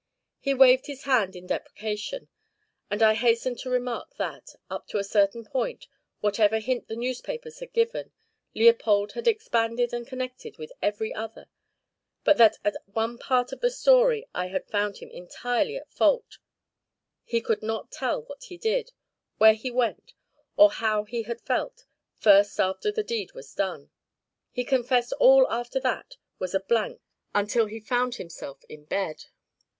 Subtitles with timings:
[0.39, 2.27] He waved his hand in deprecation,
[2.89, 5.85] and I hastened to remark that, up to a certain point,
[6.21, 8.11] whatever hint the newspapers had given,
[8.55, 11.49] Leopold had expanded and connected with every other,
[12.23, 16.39] but that at one part of the story I had found him entirely at fault:
[17.23, 18.93] he could not tell what he did,
[19.37, 20.13] where he went,
[20.57, 23.91] or how he had felt, first after the deed was done.
[24.51, 26.99] He confessed all after that was a blank
[27.35, 29.25] until he found himself in bed.